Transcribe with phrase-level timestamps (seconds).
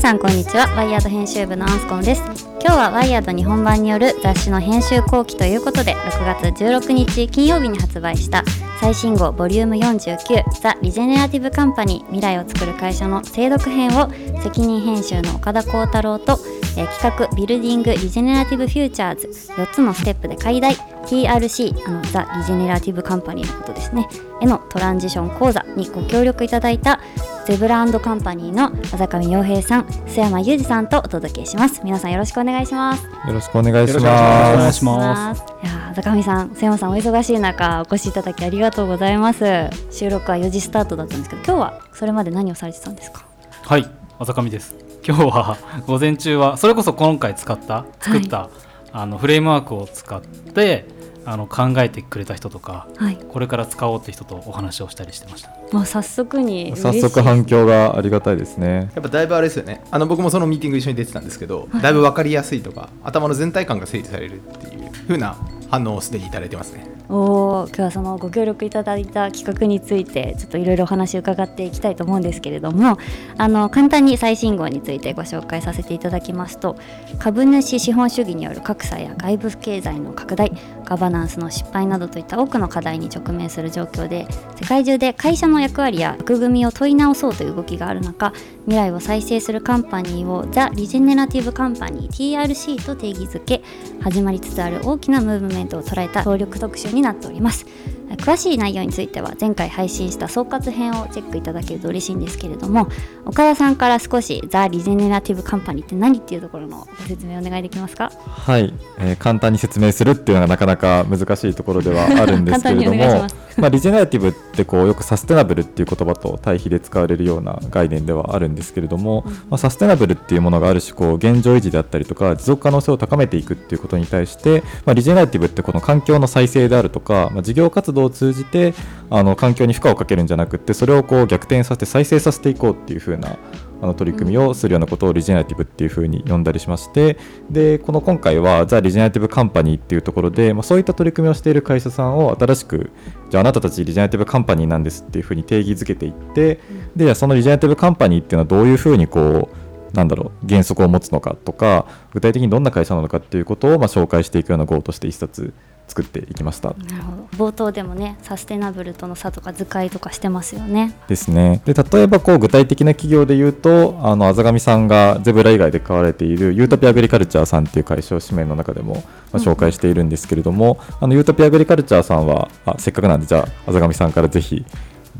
[0.00, 0.66] さんこんにちは。
[0.76, 2.22] ワイヤード編集部のアンスコムです。
[2.62, 8.42] 今日はワイヤード日本版による雑誌の編集後記ということで6月16日金曜日に発売した
[8.80, 14.10] 最新号ボリューム49 The Regenerative Company 未来を作る会社の精読編を
[14.42, 16.38] 責任編集の岡田幸太郎と
[16.78, 24.08] え企画 Building Regenerative Futures 4つのステップで解題 TRC あの The Regenerative Company のことですね。
[24.40, 27.00] へのトランジション講座にご協力いただいた
[27.46, 31.80] ゼブラカンパニーの浅上洋平さん須山裕二さんとお届けします。
[31.82, 33.04] 皆さんよろしくお願いします。
[33.04, 34.76] よろしくお願いしよろしくお願ます。
[34.76, 35.42] いします。
[35.62, 39.44] いやー浅上さん須山さんお忙しい中お越しいただきありがとうございます。
[39.90, 43.26] 収録は4時スタートだったんですけど今日はそれまで何をされてたんですか？
[43.64, 44.74] はい、あざかみです。
[45.04, 45.56] 今日は
[45.86, 48.50] 午前中はそれこそ今回使った作った、
[48.92, 50.84] あのフレームワークを使って
[51.30, 53.16] あの考えてくれた人とか、はい。
[53.16, 55.50] これから使おうって人とお話をしたりしてました。
[55.72, 58.90] もう早速に早速反響がありがたいですね。
[58.94, 59.82] やっぱだいぶあれですよね。
[59.92, 65.36] あの僕もそのミーティング一緒に出てたんですけど、だいぶ分かりやすいとか頭の全体感が整理されるっていう風な
[65.70, 66.90] 反応をすでにいただいてますね。
[67.12, 72.98] おー今日はそのご協力いただいた企画についてちょっといろいろお話を伺っていきたいと思うんですけれども
[73.36, 76.76] あの簡単に最新号についてご紹介させていただきますと
[77.18, 80.52] 株主資本主義による格差や外部経済の拡大
[80.90, 88.32] ガバナンスの失敗などといった多くの課題に直面する状況で世界中で会社の役割や枠組みを問い直そうという動きがある中
[88.64, 93.62] 未来を再生するカンパニーをザ・リジェネラティブ・カンパニー TRC と定義づけ
[94.02, 97.66] 始まりつつある大きなムーブメントを捉えた総力特集になっております。
[98.16, 102.88] 詳しい内容については前回配信した総括編をチェックいただけると嬉しいんですけれども
[103.24, 108.10] 岡田さんから少しザ・リジェネラティブ・カンパニーって何っていうところのご説明お願いできますか？
[108.26, 113.26] はい、えー簡単に説明するっていうのがなかなか難しいところではあるんですけれども
[113.60, 128.74] まあリジェネラティブってこうよくサステナブルっていう言葉と対比で使われるような概念ではあるんですけれども、まあ、サステナブルっていうものがある種こう現状維持であったりとか持続可能性を高めていくっていうことに対して、まあ、リジェネラティブってこの環境の再生であるとか、まあ、事業活動を通じて
[129.10, 133.36] あの環境に負荷をかけるんじゃなくってそれをこう逆転させて再生させていこうっていう風な
[133.82, 137.18] あの取り組みをするようなことをリジェネラティブっていう風に呼んだりしまして
[137.50, 142.90] でこの今回はザ・リジェネラティブカンパニーっていうところで、まあ、そういった取り組みをしている会社さんを新しく
[143.30, 146.60] じゃああなたたちリジェネラティブカンパニーなんですっていう風に定義づけていって
[146.96, 155.52] でじゃあそのリジェネラティブカンパニーっていうのはどういう風にこうなんだろう原則を持つのかとか具体的にどんな会社なのかっていうことをまあ紹介していくような号として一冊
[155.90, 156.70] 作っていきました。
[156.70, 161.62] なるほど冒頭でもねサステナブルとの差とか図解とかしてますよねですね。
[161.64, 169.02] で例えばこう具体的な企業で言うとあのあざがみさんがゼブラ以外で買われているユートピアグリカルチャーさんっていう会社を紙面の中でも、ま
[169.34, 174.64] あ、紹介しているんですけれども、あのユートピアグリカルチャーさんはあせっかくなんでじゃああざがみさんからぜひ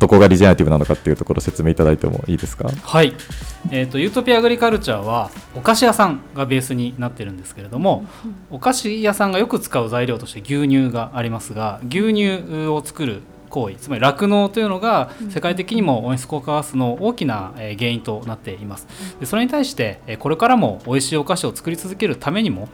[0.01, 2.69] どこがリジェネラティブなのかっていうところを説明いただいてもいいですか？
[2.69, 3.15] はい、
[3.71, 8.07] えー、とユートピアアグリカルチャーはお菓子屋さんがベースになってるんですけれども、
[8.51, 18.87] お菓子屋さんがよく使う材料として牛乳がありますが牛乳を作る行為つまり酪農というのが世界的にも温室効果ガスの大きな原因となっています
[19.19, 22.69] でそれに対してこれからも美味しいお菓子を作り続けるためにも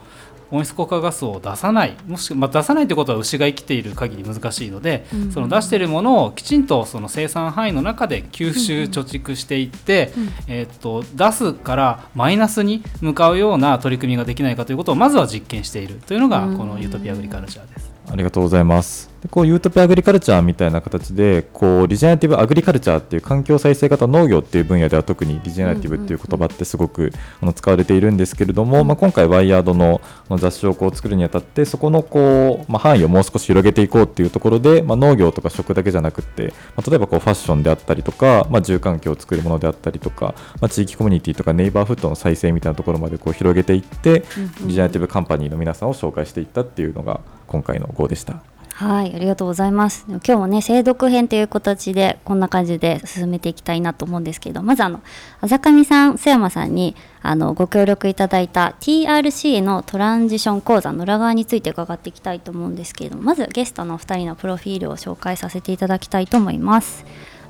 [0.51, 5.31] 温室効果ガスを出さないもしくは、まあ、出さないということは牛が生きている限り難しいので、うん。
[5.31, 10.11] その出しているものをきちんとその生産範囲の中で吸収貯蓄していって、
[10.47, 16.57] えーっと出すからマイナスに向かうような取り組みができないかということをまずは実験しているというのがうん。
[16.57, 17.86] このユートピアアグリカルチャーです。
[18.09, 19.17] ありがとうございます。
[19.21, 30.01] でこうユートピアアグリカルチャーみたいな形でこうリジェネラティブアグリカルチャーっていう環境再生型農業っていう分野では特にリジェネラティブっていう言葉ってすごくあの使われているんですけれども、まあ、今回ワイヤードの
[30.37, 44.23] 雑誌をこう作るにあたってそこのこう、まあ、範囲をもう少し広げていこうっていうところで、まあ、農業とか食だけじゃなくって、まあ、例えばこうファッションであったりとか、まあ、住環境を作るものであったりとか、まあ、地域コミュニティとかネイバーフットの再生みたいなところまでこう広げていって、
[44.61, 48.41] リジェネラティブカンパニーの皆さんを紹介していったっていうのが今回の号でした。
[48.77, 50.05] はい、ありがとうございます。
[50.07, 55.01] 今日もね、精読編という形で、こんな感じで進めていきたいなと思うんですけど、まずあの、
[55.41, 67.03] あざかみさん、須山さんに、あの、ご協力いただいた TRC のトランジション講座の裏側について伺っていきたいと思うんですけれども、まずゲストのお二人のプロフィールを紹介させていただきたいと思います。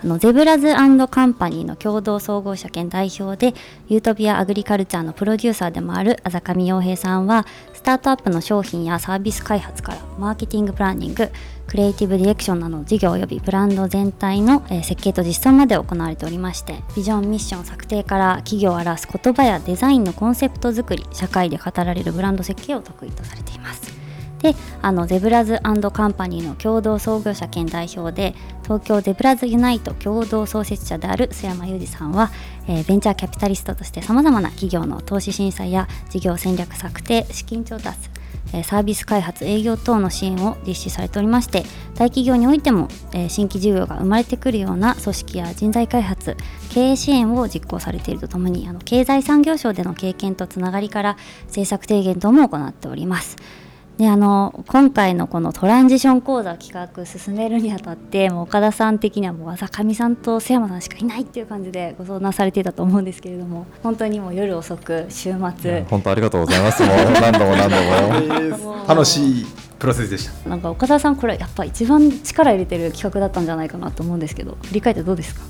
[0.04, 0.68] あのゼブラズ
[1.10, 3.58] カンパニーの共同総合者兼代表で
[3.88, 11.30] ユートピアアグリカルチャーのプロデューサーでもあるあざかみ洋平さんはスタートアップの商品やサービス開発からマーケティングプランニング
[11.68, 23.97] クリエイティブディレクションなどの事業及びブランド全体の、設計と実装まで行われておりましてビジョンミッション策定から企業を表す言葉やデザインのコンセプト作り社会で語られるブランド設計を得意とされています。
[24.42, 25.60] であのゼブラズ
[25.94, 32.32] カンパニーの共同創業者兼代表で東京ゼブラズユナイト共同創設者である須山裕二さんは、
[32.68, 38.10] えー、ベンチャーキャピタリストとしてさまざまな企業の投資審査や事業戦略策定資金調達
[38.64, 41.64] サービス開発営業等の支援を実施されておりまして
[41.96, 42.88] 大企業においても
[43.28, 46.38] 新規事業が生まれてくるような組織や人材開発
[46.70, 53.36] 経営支援を実行されているとともにあの経済産業省での経験とつながりから政策提言等も行っております。
[53.98, 65.86] であの今回のこのトランジション講座企画進めるにあたってもう岡田さん的にはもう浅上さんと瀬山さんしかいないっていう感じでご相談されていたと思うんですけれども本当にもう夜遅く 週末。
[65.90, 67.70] 本当ありがとうございますもう何度も何
[68.52, 69.46] 度も楽しい
[69.80, 70.50] プロセスでした。
[70.50, 75.42] なんか岡田さんこれやっぱ一番力入れてる企画だったんじゃないかなと思うんですけど振り返ってどうですか？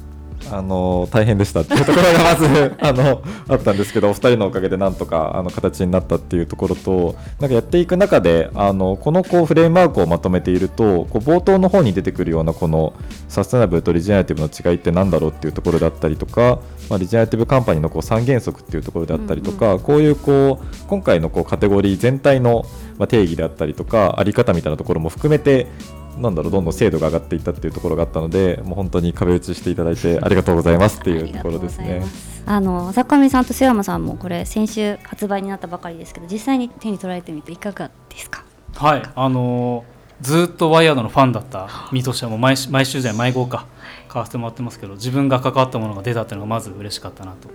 [0.51, 12.93] あの大変でしたっていうところがまずあのあったんですけどお二人のおかげでなんとかあの形になったっていうところとなんかやっていく中であのこのこうフレームワークをまとめているとこう冒頭の方に出てくるようなこの
[13.27, 16.59] サステナブルとリジェネラティブの違いって何だろうっていうところだったりとか、
[16.89, 22.65] まあ、リジェネラティブカンパニーのこう三原則っていうところであったりとか、うんうん、こういうこう今回のこうカテゴリー全体の
[23.07, 25.67] 定義であったりとかあり方みたいなところも含めて
[26.19, 32.03] なんだろうどんどん精度が上がっていったっていうところがあったのでもう本当に壁打ちしていただいてありがとうございますっていうところですね。
[32.45, 38.43] あの坂上さんと瀬山さんもこれ先週発売になったばかりですけど実際に手に取られてみていかがですか？
[38.75, 39.83] はいあの
[40.21, 43.67] ずっとワイヤードのファンだった身としてはもう毎毎週じゃ毎号か
[44.07, 47.49] 買わせてもらってますけど自分が関わったものが出たっていうのがまず嬉しかったなと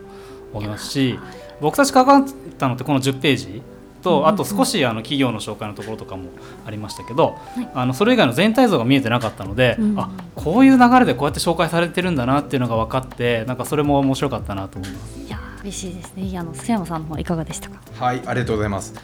[0.52, 1.18] 思いますし
[1.60, 2.24] 僕たち関わっ
[2.58, 3.62] たのってこの10ページ
[4.02, 6.30] とあと少しあの企業の紹介のところとかも
[6.66, 7.38] ありましたけど、
[7.74, 15.20] あのそれ以外の全体像が見えてなかったので、あこういう流れでこうやって紹介されてるんだなっていうのが分かってなんかそれも面白かったなと思います。
[15.20, 16.38] いや嬉しいですね。
[16.38, 17.80] あの須山さんはいかがでしたか？
[17.98, 18.94] はいありがとうございます。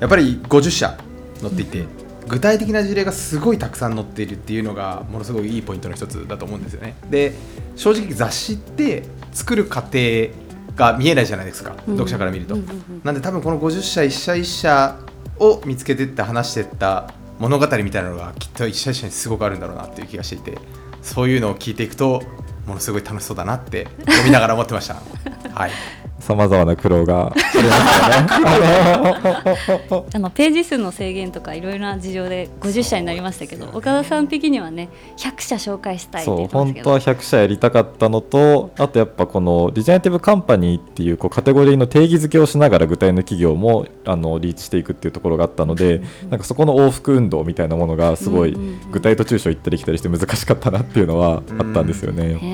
[0.00, 0.98] やっぱり50社
[1.40, 1.84] 載っていて、
[2.26, 6.96] 具体的な事例がすごいたくさん載っているっていうのがものすごいいいポイントの一つだと思うんですよね。
[7.08, 7.32] で
[7.76, 9.98] 正直雑誌って作る過程
[10.78, 14.98] が見えないじゃないですか、うん、読者から見ると、うんうんうん、なんで多分この50社一社一社
[15.38, 20.58] を見つけてって話してった物語みたいなのがきっと一社一社にすごくあるんだろうなっていう気がしていて
[21.02, 22.22] そういうのを聞いていくと
[22.66, 24.96] ものすごい楽しそうだなって読みながら思ってました。
[25.54, 25.70] はい
[26.28, 27.70] さまざまな苦労がありね。
[30.14, 48.56] あのページ数の制限とかいろいろな事情で50社になりましたけど岡田さん的にはね100社紹介したいそう本当は100社やりたかったのとあとやっぱこのリジェネティブカンパニーっていうこうカテゴリーの定義づけをしながら具体の企業もあのリーチしていくっていうところがあったので、なんかそこの往復運動みたいなものがすごい
[48.90, 52.52] 具体と抽象行ったり来たりして難しかったなっていうのはあったんですよね、やっぱり。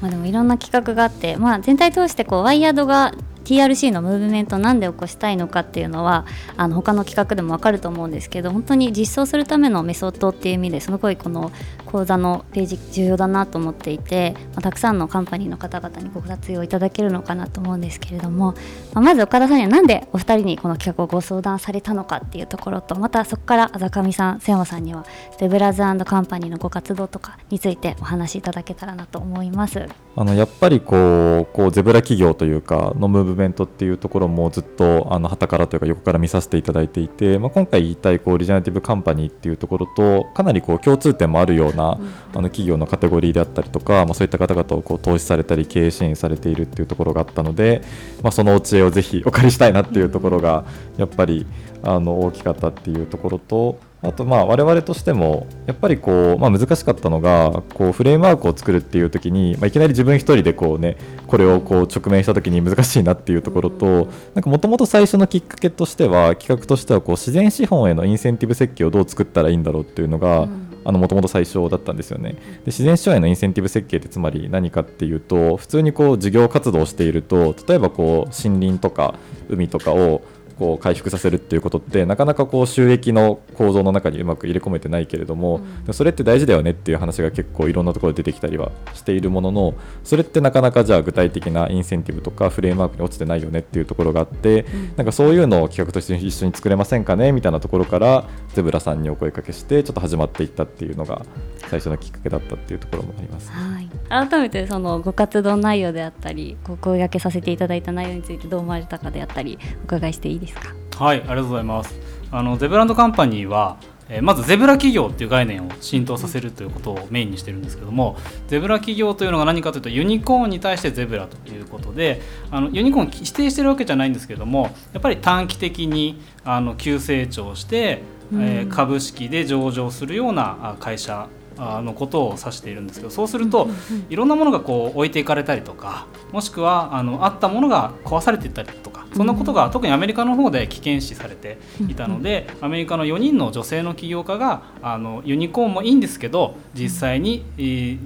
[0.00, 3.33] まあ、でもいろんな企画があって、まあ、全体通してこうワイヤードが that.
[3.44, 6.26] TRC のムーブメントを何で起こしたいのかっていうのは
[6.56, 11.52] あの他の企画でも分かると思うんですけど本当に実装するためのメソッドっていう意味ですごいこの
[11.86, 18.54] 講座のページ重要だなと思っていて、まあ、たくさんのカンパニーの方々にご活用いただけるのかなと思うんですけれども、
[18.92, 25.06] まあ、まず岡田さんには何でお二人にこの企画をご相談されたのかっていうところとまたそこからあざかみさん瀬山さんには
[25.38, 29.86] ゼブラズカンパニーのご活動とかについてお話しいただけたらなと思います。
[30.16, 41.96] あのやっぱりこうこうゼブラ企業というかのムーブメントっていうところもずっとあの旗からというか横から見させていただいていて、まあ、今回言いたいこうリジェネティブカンパニーっていうところとかなりこう共通点もあるような、あ
[42.36, 47.82] の企業のカテゴリーであったりとか、まあ、そういった方々をこう投資されたり経営支援されているっていうところがあったので、
[48.22, 50.64] まあ、そのお知恵をぜひお借りしたいなっていうところが
[50.96, 51.46] やっぱり
[51.82, 53.78] あの大きかったっていうところと。
[54.04, 60.96] あとまあ我々としてもやっぱりこう、まあ、難しかったのがこうフレームワークを作るっていう時に、まあ、いきなり自分一人でこう、ね、
[61.26, 64.08] これをこう直面した時に難しいなっていうところと
[64.44, 70.48] もともと最初のきっかけとしては企画としてはこう自然資本へのインセンティブ設計をどう作ったらいいんだろうっていうのが
[70.92, 72.32] もともと最初だったんですよね。
[72.32, 79.14] で自然資本へのインセンティブ設計ってつまり何かっていうと普通にこう事業活動をしていると例えばこう森林とか
[79.48, 80.22] 海とかを
[80.58, 101.24] こう回復させるっていうことってなかなかこう収益の構造の中にうまく入れ込めてないけれども、うん、それって大事だよねっていう話が結構いろんなところで出てきたりはしているもののそれってなかなかじゃあ具体的なインセンティブとかフレームワークに落ちてないよねっていうところがあって、うん、なんかそういうのを企画として一緒に作れませんかねみたいなところからゼブラさんにお声かけしてちょっと始まっていったっていうのが
[101.68, 103.50] 最初のきっかけだったっていうところもあります。
[103.50, 111.04] はい、改めてそのご活動内容であったりお声がけさせていただいた内容についてどう思われたかであったりお伺いしていいですか？
[111.04, 111.94] はいありがとうございます
[112.30, 113.76] あのゼブランドカンパニーは
[114.08, 118.16] えまずゼブラ企業っていう概念を浸透させるということをメインにしてるんですけども
[118.48, 122.20] ゼブラ企業というのが何かというとユニコーンに対してゼブラということで
[122.50, 133.68] あのユニコーン否定してるわけじゃないんですけどもやっぱり短期的にあの急成長してえー、株式で上場するような会社のことを指しているんですけどそうすると
[134.10, 141.58] いろんなものがこう置いていかれたりとかもしくはあのあったものが壊されていったりとかそんなことが特にアメリカの方で危険視されて
[141.88, 147.44] いたのでアメリカの4人の女性の起業家があのユニコーンもいいんですけど実際に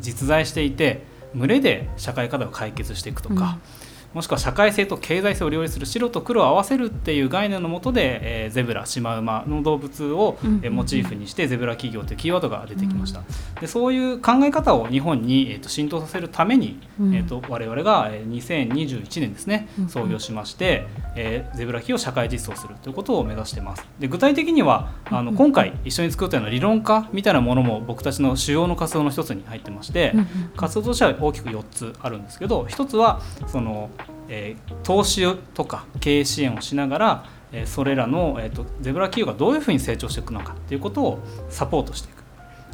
[0.00, 1.02] 実在していて
[1.34, 3.58] 群れで社会課題を解決していくとか。
[3.72, 13.22] うんもしくは社会性と経済性を両立する白と黒を合わせるっていう概念のもとで、えー、ゼブラシマウマの動物を、えー、モチーフにしてゼブラ企業というキーワードが出てきました、
[13.60, 23.86] でそういう考え方を日本に、えーと、浸透させるために、えーと、我々が2021年ですね創業しまして、えー、ゼブラ機を社会実装するということを目指してます。
[23.98, 30.14] で具体的にはあの今回一緒に作ったような理論家みたいなものも僕たちの主要の活動の一つに入ってまして、
[30.56, 33.90] 活動としては大きく4つあるんですけど1つはその
[34.28, 41.18] えー、投資とか経営支援をしながら、えー、それらの、えーと、ゼブラ企業がどういうふうに成長していくのかということを
[41.48, 42.18] サポートしていく。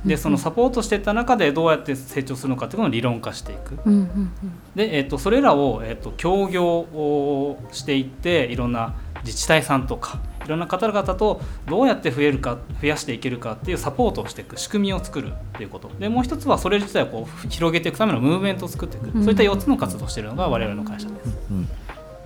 [0.05, 3.79] でそのサポートしていった中でどうやって成長するのかというのを理論化していく、
[4.75, 8.95] で、えーと、それらを、えーと、と協業をしていっていろんな
[9.25, 15.89] 自治体さんとかいろんな方々とどうやって増えるか増やしていけるかっていうサポートをしていく仕組みを作るっていうこと。
[15.99, 21.37] でもう一つはそれ自体をこう広げていくためのムーブメントを作っていく、うん、そういった4つの活動をしているのが我々の会社です。
[21.51, 21.69] うん。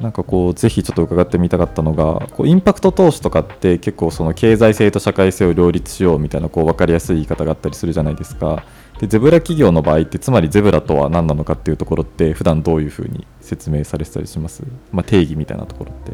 [0.00, 8.64] なんかこうぜひちょっと伺ってみたかったのがこうインパクト投資とかって結構その経済性と社会性を両立しようみたいなこう分かりやすい言い方があったりするじゃないですか。
[9.00, 16.12] でゼブラ企業の場合ってつまりゼブラとは何なのかっていうところって普段どういうふうに説明されてたりします、まあ、定義みたいなところって。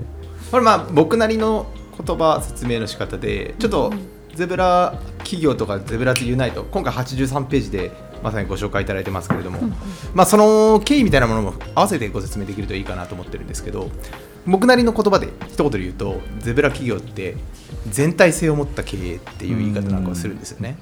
[0.51, 3.93] これまあ僕なりの言葉説明の仕方でちょっと
[4.35, 9.61] ゼブラ企業とかゼブラズユナイト今回83ページでまさにご紹介いただいてますけれども、
[10.15, 13.91] まあ、その経緯みたいなものも合わせてご説明できるといいかなと思ってるんですけど
[14.47, 17.37] 僕なりの言葉で一言で言うとゼブラ企業って
[17.89, 20.77] 全体性を持った経営っていう言い方なんかをするんですよね。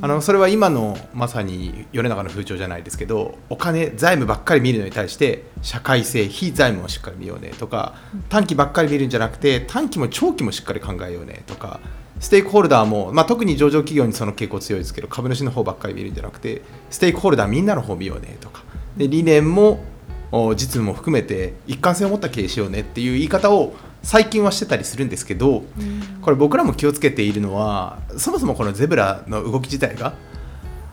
[0.00, 7.94] あのそれは今のまさに世の中の風潮じゃないですけどお金財務ばっかり見るのに対して社会性非財務をしっかり見ようねとか
[8.28, 11.80] 短期ばっかり見るんじゃなくて短期も長期もしっかり考えようねとか
[12.20, 18.62] ステークホルダーも、まあ、特に上場企業にその傾向強いですけど株主の方ばっかり見るんじゃなくてステークホルダーみんなの方見ようねとか
[18.96, 19.80] で理念も
[20.30, 25.64] 実務も含めて一貫性を持った経営しようねっていう言い方を最近はしてたりするんですけど、
[26.22, 30.14] これ僕らも気をつけているのはそもそもこのゼブラの動き自体が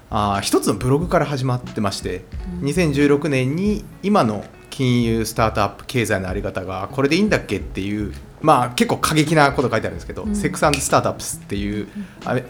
[0.10, 2.26] あ一つのブログから始まってまして、
[2.62, 11.88] 2016年に今の金融スタートアップ経済の在り方がこれでいいんだっけっていうまあ結構過激なこと書いてあるんですけど、うん、セックススタートアップスっていう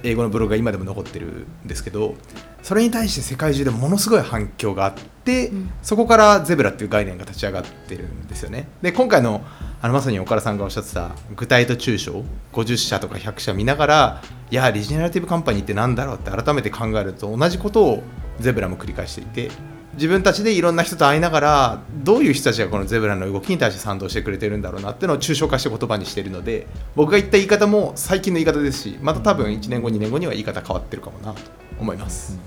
[0.04, 2.16] 英語のブログが今でも残ってるんですけど
[2.64, 8.68] それに対して世界中でものすごい反響があって、うん、そこからゼブラっていう概念が立ち上がってるんですよね。
[8.82, 9.42] で今回の
[9.86, 18.04] あのまさに岡田さんがおっしゃってた具体と抽象50社とか100社見ながらいやリジェネラティブカンパニーって何だろうって改めて考えると同じことを
[18.40, 19.52] ゼブラも繰り返していて
[19.94, 26.66] 自分たちでいろんな人と会いながらどういう人たちがこのゼブラの動きに対して賛同してくれてるんだろうなっていうのを抽象化して言葉にしているので
[26.96, 31.42] 僕が言った言い方も最近の言い方ですしまた多分1年後2年後には言い方変わってるかもなと
[31.80, 32.40] 思います。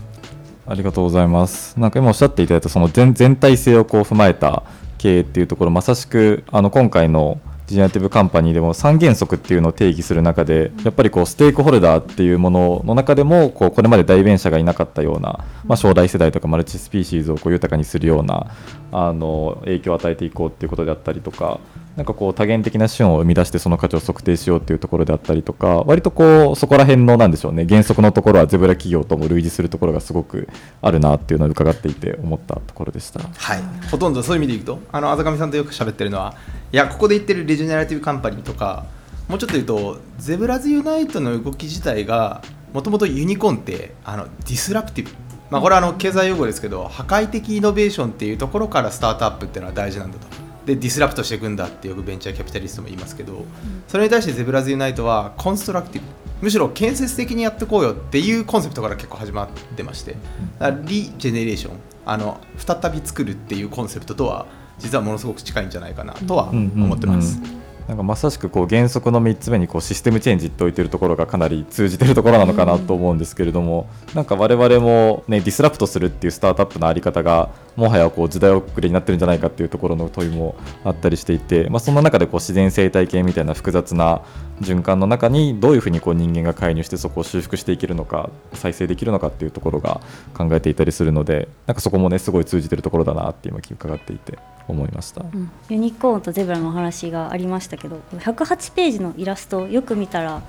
[0.67, 1.79] ありがとうございます。
[1.79, 4.65] なんか今おっしゃっていただいたその全全体性をこう踏まえた
[4.99, 18.47] 経営っていうところまさしくあの今回のジェネラティブカンパニーでも3原則っていうのを定義する中でやっぱりこうステークホルダーっていうものの中でもこうこれまで代弁者がいなかったような、まあ、将来世代とかマルチスピーシーズをこう豊かにするような
[18.91, 21.61] あの影響を与えていこうっていうことであったりとか
[21.99, 30.49] なんかこう多元的な資本を生み出してその価値を測定しようっていうところであったりとか割とこうそこら辺のなんでしょうね原則のところはゼブラ企業とも類似するところがすごく
[30.81, 33.19] あるなっていうのを伺っていて思ったところでした。
[33.19, 33.63] はい。
[33.91, 36.37] ほとんどそういう意味でいくとあのあざかみさんとよく喋ってるのは
[36.71, 38.87] いやここで言ってる Regenerative Company とか
[39.27, 45.11] もうちょっと言うと Zebras Unite の動き自体がもともとユニコーンってあの disruptive
[45.51, 50.48] まあ、これはあの経済用語ですけど破壊的イノベーションっていうところからスタートアップっていうのは大事なんだと。
[50.69, 53.47] で disrupt していくんだってよくベンチャーキャピタリストも言いますけど、うん、
[53.89, 56.09] それに対して Zebras Unite は constructive。
[56.43, 60.15] むしろ建設的にやっていこうよっていうコンセプトから結構始まってまして、
[60.61, 61.77] うん、リジェネレーション。
[62.05, 64.47] あの再び作るっていうコンセプトとは
[64.79, 67.39] 実はものすごく近いんじゃないかなとは思ってます。
[67.39, 67.53] うんうん。
[67.53, 80.55] うんなんかまさしくこう原則の3つ目にこうシステムチェンジって置いてるところがかなり通じてるところなのかなと思うんですけれども、うん、なんか我々も、ね、ディスラプトするっていうスタートアップのあり方がもはやこう時代遅れになってるんじゃないかっていうところの問いも
[80.85, 84.21] あったりしていて、まあ、そんな中でこう自然生態系みたいな複雑な
[84.61, 90.03] 循環の中にどういうふうにこう人間が介入してそこを修復していけるのか再生できるのかっていうところが
[90.37, 94.39] 考えていたりするのでなんかそこもねすごい通じてるところだなって今伺っていて
[94.73, 100.43] 思いました、うん、ユニコーンとゼブラの話がありましたけど108ページのイラストよく見たら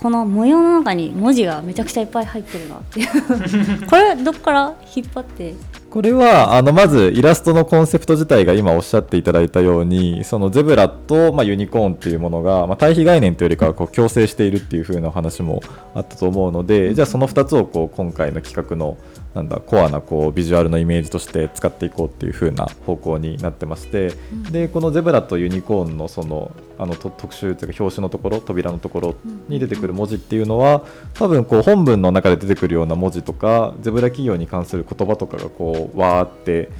[0.00, 3.06] この模様の中に文字がめちゃくちゃいっぱい入ってるなっていう。
[3.86, 5.54] これどっから引っ張って？
[5.90, 15.60] これはあのまずイラストのコンセプト自体が今おっしゃっていただいたようにそのゼブラと、まあ、ユニコーンっていうものが、まあ、対比概念というよりかはこう共生しているっていう風な話も
[15.94, 18.96] あったと思うのでじゃあその2つをこう今回の企画の
[19.34, 24.12] なんだコアなこうビジュアルのイメージとして使っていこうっていう風な方向になってまして、
[24.50, 29.14] でこのゼブラとユニコーンのそのあのと特集というか表紙のところ扉のところ
[29.48, 30.84] に出てくる文字っていうのは
[31.14, 36.70] 多分こう本文の中で出てくるような文字とかゼブラ企業に関する言葉とかがこうわーって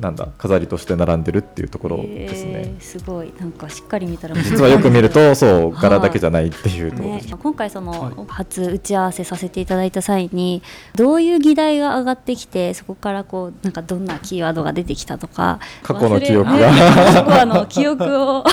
[0.00, 2.52] なんだ飾りとして並んでるっていうところですね。
[2.54, 3.32] えーすごい。
[3.40, 8.12] なんかしっかり見たら実はよく見ると そう柄だけじゃないっていうところねです、、今回その、はい。
[8.28, 10.62] 初打ち合わせさせていただいた際に
[10.94, 16.70] どういう議題が上がってきてそこからこうなんかどんなキーワードが出てきたとか過去の記憶が。
[17.16, 18.44] 過去あの記憶を。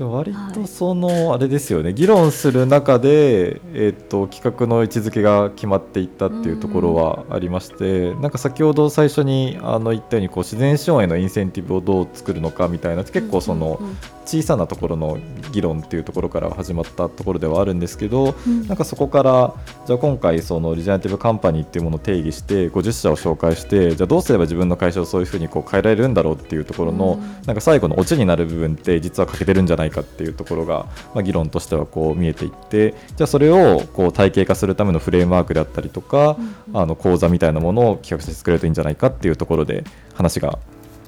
[0.00, 1.92] 割とそのあれですよね。
[1.92, 13.80] 議論する中で、えー、と企画の位置づけが決まっていったっていうところはありまして、なんか先ほど最初にあの言ったようにこう自然資本へのインセンティブをどう作るのかみたいな結構その
[14.24, 15.18] 小さなところの
[15.52, 18.66] 議論っていうところから始まったところではあるんですけど、うん。
[18.66, 19.54] なんかそこから
[19.86, 27.46] じゃあ今回そのリジェネラティブカンパニーっていうものを定義して50社を紹介してじゃあどうすれば自分の会社をそういうふうにこう変えられるんだろうっていうところの、うん。
[27.46, 36.36] なんか最後のオチになる部分って実は欠けてるんじゃないかっていうところが、まあ、議論としてはこう見えていってじゃあそれをこう体系化するためのフレームワークであったりとか、
[36.72, 40.58] あの講座みたいなものを企画して作れるといいんじゃないかっていうところで話が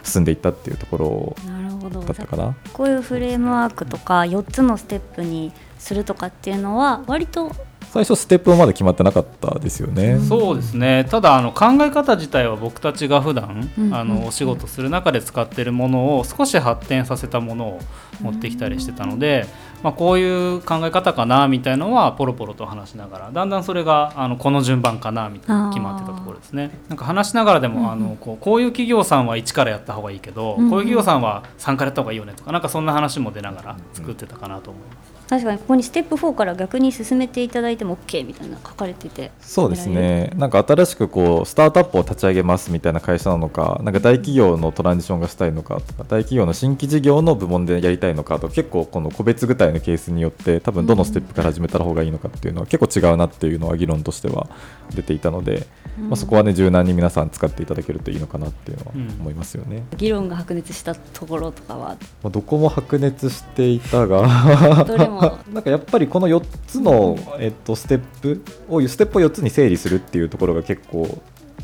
[0.06, 2.54] 進んでいったっていうところなるほどだったかな。
[2.72, 7.52] こういうフレームワークとか4つのステップにするとかっていうのは割と
[7.92, 10.18] 最初ステップはまだ決まってなかったですよね。
[10.18, 17.80] そうですねただあの考え方自体は僕たちが普段、うんあのお仕事する中で使ってるものを少し発展させたものを
[18.20, 19.46] 持ってきたりしてたので、
[19.82, 26.70] まあ、こういう考え方かなみたいのはポロポロと話しながらだんだんそれがあのこの順番かなみたいな決まってたところですね。
[26.88, 30.70] なんか話しながらでも、あのこうこういう企業さんは1からやった方がいいけど、うんうん。
[30.70, 35.15] こういう企業さんは3からやった方がいいよねとかなんかそんな話も出ながら作ってたかなと思います。
[35.28, 40.30] 確かにここにステップ4から逆に進めていただいても OK みたいな書かれててそうですね。
[40.36, 54.48] なんか新しくこうスタートアップを立ち上げますみたいな会社なのかなんか大企業のトランジションがしたいのかとか大企業の新規事業の部門でやりたいのかとか結構この個別具体のケースによって多分どのステップから始めた方がいいのかっていうのは結構違うなっていうのは議論としては
[54.94, 55.66] 出ていたので、
[55.98, 59.84] まあ、そこはね柔軟に皆さん使っていただけるといいのかなっていうのは思いますよね。
[59.96, 61.96] 議論が白熱したところとかは。
[62.22, 65.15] まあ、どこも白熱していたがどれも
[65.52, 71.18] なんかやっぱりこの4つの、えっと、ステップをステップを4つに整理するっていうところが結構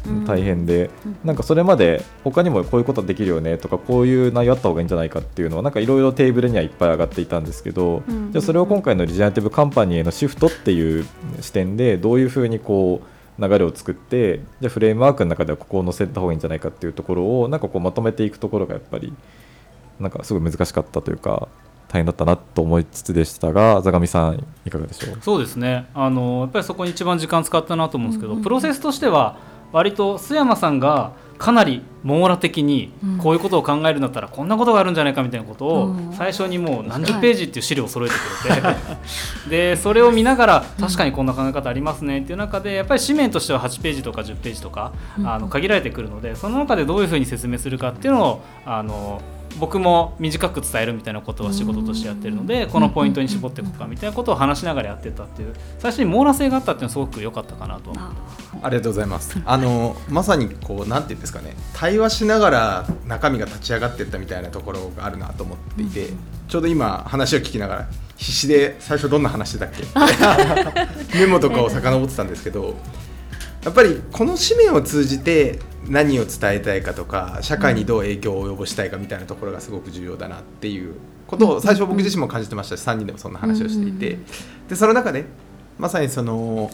[0.06, 0.24] うん。
[0.24, 1.16] 大変で、うん。
[1.24, 8.32] なんかそれまで他にもこういうことできるよねとかこういう内容あった方がいいんじゃないかっていうのはなんかいろいろテーブルにはいっぱい上がっていたんですけど、うん。
[8.32, 11.06] じゃあそれを今回のリジェネラティブカンパニーへのシフトっていう
[11.40, 13.12] 視点でどういうふうにこう
[13.42, 19.12] 流れを作ってじゃあフレームワークの中ではここを載せた方がいいんじゃないかっていうところをなんかこうまとめていくところがやっぱり
[20.00, 21.48] なんかすごい難しかったというか
[21.92, 25.18] 大変だったなと思いつつでしたが座上さんいかがでしょう？
[25.20, 25.86] そうですね。
[25.94, 28.38] あのやっぱりそこに一番時間使ったなと思うんですけど、うん。
[28.38, 29.36] うんプロセスとしては
[29.72, 33.18] 割と須山さんがかなり網羅的にうん。
[33.18, 36.12] こういうことを考えるんだったらこんなことがあるんじゃないかみたいなことをうん。
[36.14, 38.76] 最初にもう何十ページっていう資料を揃えてくれて
[39.50, 44.92] でそれを見ながら確かにこんな考え方ありますねっていう中でやっぱり紙面としては8ページとか10ページとか
[45.24, 49.20] あの限られてくるのでその中でどういうふうに説明するかっていうのをあの
[49.58, 57.92] 僕も短く伝えるみたいなことは仕事としてやってるのでこのポイントに絞っていこうかみたいなことを話しながらやってたっていう最初に網羅性があったっていうのはすごく良かったかなと。
[57.96, 58.12] あ
[58.62, 59.40] ありがとうございます。
[59.44, 66.08] あのまさにこうなんていうんですかね、対話しながら中身が立ち上がっていったみたいなところがあるなと思っていて、
[66.48, 69.84] ちょうど今話を聞きながら必死で最初どんな話だっけ？
[71.18, 72.74] メモとかを遡ってたんですけど、
[73.64, 80.94] やっぱりこの紙面を通じて何を伝えたいかとか社会にどう影響を及ぼしたいかみたいなところがすごく重要だなっていう
[81.26, 84.18] ことを最初僕自身も感じてましたし3人でもそんな話をしていて。
[84.68, 85.24] でその中で
[85.78, 86.70] まさにその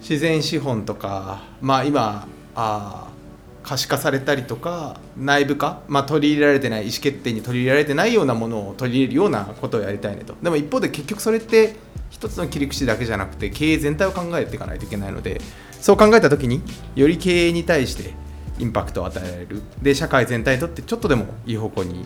[0.00, 3.21] 自然資本とかまあ今あー
[3.62, 10.34] 可視化されたりとか内部化、まあ、取り入れられてない意思決定に取り入れられてないようなものを取り入れるようなことをやりたいねと。
[10.42, 11.76] でも一方で結局それって
[12.10, 15.40] 一つの切り口だけじゃなくて経営全体を考えていかないといけないので
[15.80, 16.62] そう考えた時に
[16.94, 18.14] より経営に対して
[18.58, 19.62] インパクトを与えられる。
[19.80, 22.04] で社会全体にとってちょっとでもいい方向に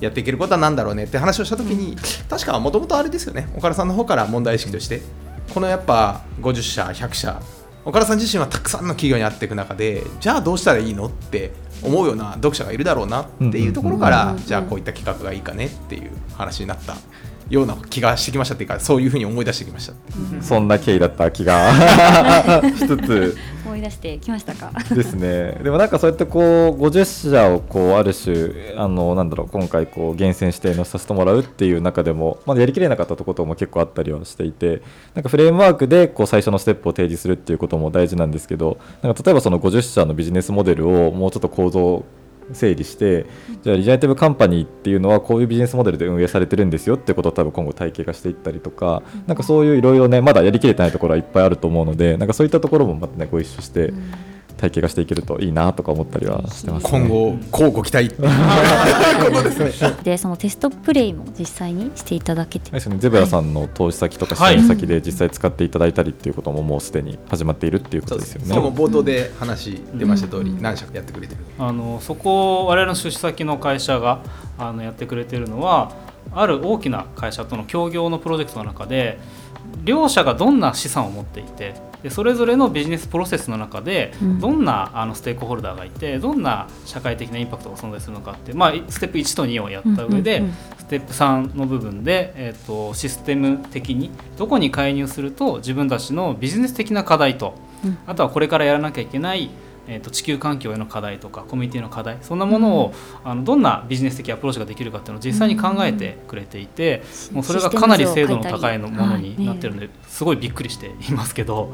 [0.00, 1.96] やっていけることは何だろうねって話をした時に
[2.28, 3.48] 確かもともとあれですよね。
[3.56, 5.02] 岡田さんの方から問題意識として
[5.52, 7.42] このやっぱ50社100社
[7.84, 16.94] 岡田さん自身はたくさんの企業に会っていく中でじゃあどうしたらいいのって思うような読者がいるだろうなっていうところからうんじゃあこういった企画がいいかねっていう話になった
[17.50, 19.94] ような気がしてきましたっていうかそういうふうに思い出してきました
[20.40, 21.70] そんな経緯だった気が。
[22.78, 22.96] しつ。
[22.96, 23.36] つ
[23.66, 24.72] 思い出してきましたか？
[24.94, 25.58] ですね。
[25.62, 34.82] でもなんかそうやってこう50社をこうある種あのなんだろう今回こう厳選して載させてもらうっていう中でもまだやりきれなかったところも結構あったりはしていて
[35.14, 42.04] なんかフレームワークでこう最初のステップを提示するっていうことも大事なんですけどなんか例えばその50社のビジネスモデルをもうちょっと構造
[42.52, 43.26] 整理して
[43.62, 53.92] じゃあリジェネティブカンパニーっていうのはこういうビジネスモデルで運営されてるんですよってことを多分今後体系化していったりとかなんかそういういろいろねまだやりきれてないところはいっぱいあると思うのでなんかそういったところもまたねご一緒して
[54.60, 58.28] 体系化していけるといいなとか思ったりはしてます、ね、今後こうご期待っていう。
[58.28, 62.70] こ とですねでそのテストプレイも実際にしていただけて。
[62.70, 62.96] ですね。
[62.98, 68.46] ゼブラさんの投資先とか支援先で実際使っていただいたりっていうことももうすでに始まっているっていうことですよね。
[68.50, 71.40] 今日も冒頭で話出ました通り、何社かやってくれてる。
[71.58, 74.20] あのそこ我々の出資先の会社が
[74.58, 75.92] あのやってくれてるのは
[76.32, 79.18] ある大きな会社との協業のプロジェクトの中で
[79.84, 90.42] 両者がどんな資産を持っていてでそれぞれのビジネスプロセスの中でどんなあのステークホルダーがいてどんな社会的なインパクトが存在するのかって、まあ、ステップ1と2をやった上で、
[90.78, 97.54] ステップ3の部分で、えー、とシステム的にどこに介入すると自分たちのビジネス的な課題と、
[98.06, 99.50] あとはこれからやらなきゃいけない
[99.90, 111.72] えーと、地球環境への課題とかコミュニティの課題そんなものを、うん、あのどんなビジネス的アプローチができるかっていうのを実際に考えてくれていて、うん、もうそれがかなり精度の高いのものになってるので、すごいびっくりしていますけど。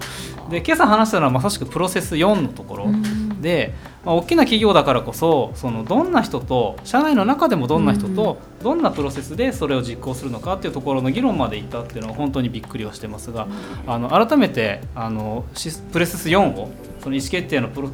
[0.51, 2.87] で今朝話したのはまさしくプロセス4のところ
[3.41, 3.75] で、
[4.07, 13.49] まあ、大きな企業だからこそそのどんな人と社内の中でもどんな人とどんなプロセスでそれを実行するのかっていうところの議論までいったっていうのは本当にびっくりはしてますが
[13.87, 15.45] あの改めてあの
[15.93, 17.91] プレセス4をその意思決定のプロ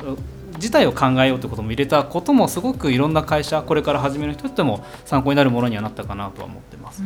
[0.63, 7.03] 自体を考えようということも入れたこともすごくいろんな会社これから始める人っても参考になるものにはなったかなとは思ってます。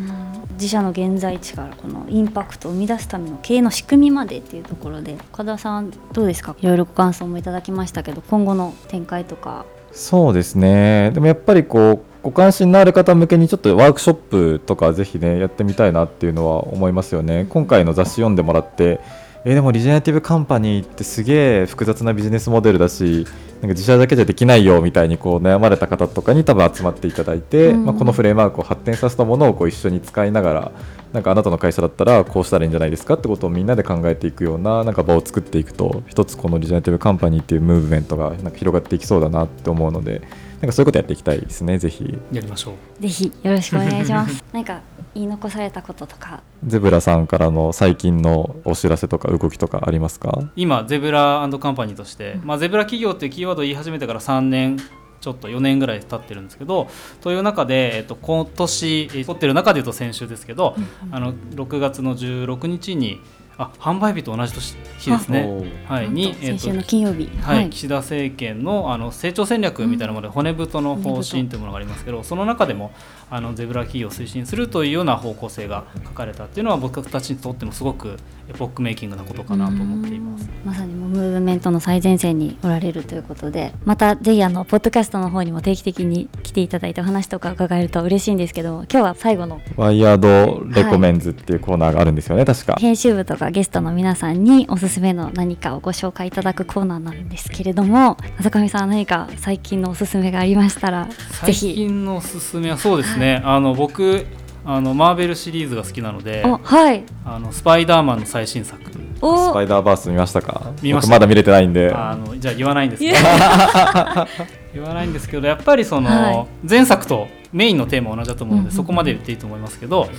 [0.53, 6.55] 自社の現在地からこのインパクトを生み出すための経営の仕組みまでっていうところで岡田さんどうですか？
[6.61, 9.65] いろいろご感想もいただきましたけど今後の展開とか。
[9.91, 11.11] そうですね。
[11.15, 17.47] でもやっぱりこうご関心のある方向けにちょっとワークショップとかぜひねやってみたいなっていうのは思いますよね。
[17.49, 19.01] 今回の雑誌読んでもらって
[19.45, 30.73] えー、でもリジェネティブカンパニーってすげえ複雑なビジネスモデルだしなんか自社だけじゃできないよみたいにこう悩まれた方とかに多分集まっていただいて、うん、まあ、このフレームワークを発展させたものをこう一緒に使いながら
[31.13, 40.21] なんかあなたの会社だったらこうしたらいいんじゃないですかってことをみんなで考えていくようななんか場を作っていくと一つこのリジェネティブカンパニーっていうムーブメントがなんか広がっていきそうだなって思うので
[40.61, 42.19] なんかそういうことやっていきたいですねぜひ。
[42.33, 43.03] やりましょう。
[43.03, 44.45] ぜひよろしくお願いします。
[44.53, 44.81] なんか
[45.17, 46.43] 言い残されたこととか。
[46.65, 50.51] ゼブラさんからの最近のお知らせとか動きとかありますか？
[50.57, 54.79] 今ゼブラカンパニーとして、うん、まあ、ゼブラ企業っていうキーワードを言い始めてから3年
[55.21, 56.89] ちょっと4年ぐらい経ってるんですけど
[57.23, 60.77] という中で、えっと、今年撮ってる中でいうと先週ですけど、
[61.07, 63.21] うん、あの6月の16日に
[63.59, 72.93] あ販売日と同じ年日ですね、はい、に、えー、先週の金曜日、はい、岸田政権のあの成長戦略みたいなもので、骨太の方針というものがありますけど、その中でも
[73.29, 78.17] あのゼブラ企業を推進するというような方向性が書かれたっていうのは僕たちにとってもすごく
[78.49, 80.49] エポックメイキングなことかなと思っています。
[80.65, 92.77] まさにムーブメントの最前線におられるということでまたぜひあのポッドキャストの方にも定期的に来ていただいてお話とか伺えると嬉しいんですけど今日は最後のワイヤードレコメンズっていうコーナーがあるんですよね、はい、確か。
[92.81, 104.27] 編集部とかゲストの皆さんにおすすめの何かをご紹介いただくコーナーなんですけれども浅上さん何か最近のおすすめがありましたら最近のおすすめはそうですね、はい、あの僕
[104.65, 108.83] あのマーベルシリーズが好きなので、はい、あのスパイダーマンの最新作。
[109.17, 110.73] スパイダーバース見ましたか？
[110.83, 111.11] 見ました。
[111.11, 111.93] まだ見れてないんで。
[111.93, 113.17] あのじゃあ言わないんですけど。
[114.75, 120.11] 言わないんですけどやっぱりその、はい、前作とメインのテーマは同じだと思うので、うんうん、そこまで言っていいと思いますけど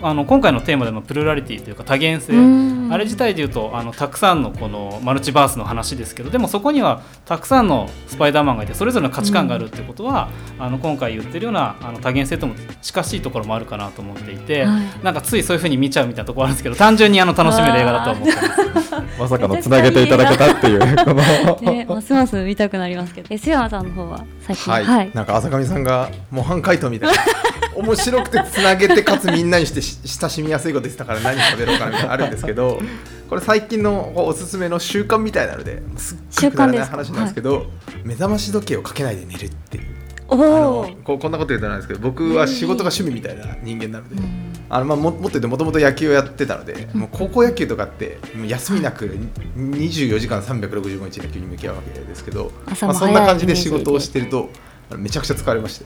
[0.00, 2.32] あの今回のテーマでのプルラリティというか多元性
[2.90, 18.88] あれ自体でいうとあのたくさんのこのマルチバースの話ですけどでもそこにはたくさんのスパイダーマンがいてそれぞれの価値観があるっていうことは、うん、あの今回言ってるようなあの多元性とも近しいところもあるかなと思っていて、はい、なんかついそういうふうに見ちゃうみたいなところあるんですけど単純にあの楽しめる映画だと思ってます。
[19.18, 20.78] まさかのつなげていただけたっていう。
[20.96, 21.14] こ
[21.64, 23.28] のね、ますます見たくなりますけど。
[23.34, 24.72] 須山さんの方は最近。
[24.72, 27.16] はい、はい、なんか浅上さんが模範解答みたいな
[27.78, 32.80] 面白くてつなげてかつみんなにして親しみやすいこと言ってたから何喋ろうかなみたいなあるんですけど
[33.28, 37.66] これ最近のおすすめの習慣みたいなのですっごくくだらない話なんですけど、はい、
[38.04, 39.98] 目覚まし時計をかけないで寝るっていう。
[40.30, 44.16] あのここんなこと言うとないですけど僕は仕事が趣味みたいな人間なので、
[44.68, 49.06] あのまあももっと言ってもともと野球をやってたので、もう高校野球とかってもう休みなく
[49.56, 53.56] 24時間365日野球に向き合うわけですけど、まあ、そんな感じで。
[53.56, 54.50] 仕事をしてると
[54.96, 55.84] めちゃくちゃ疲れまして。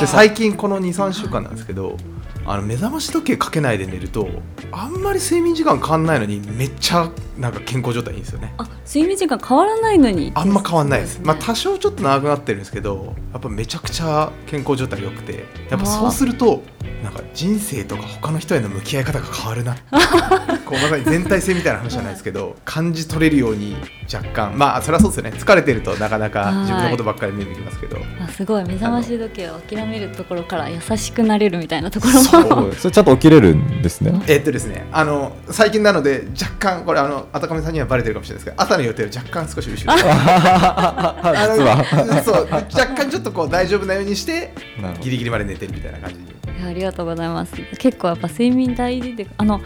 [0.00, 1.96] で最近この23週間なんですけど
[2.44, 4.28] あの目覚まし時計かけないで寝ると
[4.72, 8.54] あんまり睡眠時間変わんないのにめっちゃなんか健康状態いいんですよね。
[8.56, 16.62] あ睡眠時間変わらないのにあんま変わんないです、まあ、ね多少ちょっと長くなってるんですけどやっぱめちゃくちゃ健康状態良くてやっぱそうすると
[17.02, 19.76] なんか人生とか他の人への向き合い方が変わるな。
[20.64, 23.76] こうまさに全体性みたいな話じゃないですけど感じ取れるように
[24.12, 25.32] 若干まあそれはそうですよね。
[25.38, 27.98] 疲れてるとなかなか自分のことばっかり目にきますけど。
[28.20, 28.64] あすごい。
[28.64, 32.20] 目覚まし時計を諦めるところから優しくなれるみたいなところも。
[32.20, 32.74] そう。
[32.78, 34.20] それちゃんと起きれるんですね。
[34.26, 34.86] えっとですね。
[34.92, 42.04] あの最近なので若干これあのあたかめさんにはバレてるかもしれないですけど朝の予定を若干少し後ろにあ実は。
[42.04, 42.48] のそう。
[42.50, 44.52] 若干ちょっとこう大丈夫なようにして
[45.00, 47.54] ギリギリまで寝てるみたいな感じにありがとうございます。
[47.78, 49.60] 結構やっぱ睡眠大事であの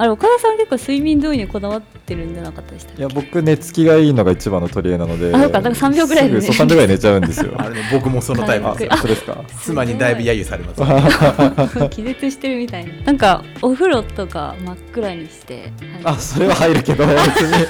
[0.00, 3.00] あれ岡田さん結構睡眠導入にこだわってるんじゃなかったでしたっけ？
[3.00, 5.28] いや僕寝つきがいいのが一番の取り柄なので。
[5.36, 7.52] あそうかだから3秒ぐらいで寝るすぐそう3秒ぐらい寝ちゃうんですよ。
[7.58, 8.92] あれね僕もそのタイプあですよ。
[8.92, 9.44] あそうですか。
[9.62, 12.92] 妻にだいぶ揶揄されます 気絶してるみたいな。
[13.04, 15.70] なんかお風呂とか真っ暗にして
[16.02, 17.64] あそれは入るけど別に。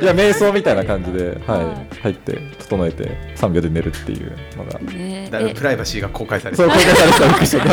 [0.00, 4.78] いや瞑想みたいな感じで、ははいい、入って整えて3秒で寝るっていうのが。
[4.80, 5.28] ね。
[5.30, 5.54] だいぶえ。
[5.54, 7.66] プライバシーが公開されてそう公開されて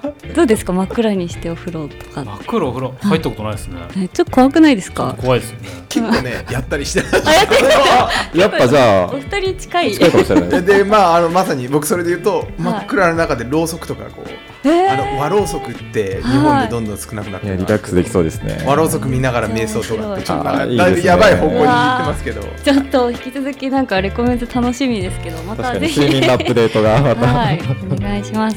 [0.00, 0.72] たどうですか？
[0.72, 2.24] 真っ暗にしてお風呂とか。
[2.24, 3.78] 真っ黒お風呂入ったことないですね。
[3.98, 5.14] えちょっと怖くないですか？
[5.14, 5.68] と怖いですよね。
[5.88, 7.00] 結構ね やったりして。
[7.00, 7.68] あやってる。
[8.40, 9.92] やっぱじゃあお二人近い。
[9.92, 10.50] 近いかもしれない。
[10.50, 14.92] ででまああのまさに僕それで言うと真っ暗の中でろうそくとかこうえー。
[14.92, 18.62] あの和ろうそくって日本でどんどん少なくなっていやるリラックスできそうですね。
[18.66, 22.42] 和ろうそく見ながら瞑想とかってちょっとだいぶやばい方向に行ってますけど。
[22.64, 26.00] ちょっと引き続きなんかレコメント楽しみですけどま確かにたぜひ。
[26.00, 27.60] 睡眠のアップデートがまた、はい
[27.90, 28.56] お願いします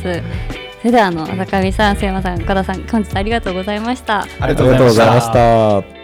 [0.79, 4.21] それではあの浅上さん瀬山さん岡田さん本日ありがとうございました。
[4.39, 5.98] ありがとうございました。